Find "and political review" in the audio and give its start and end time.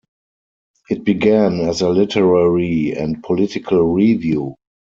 2.97-4.55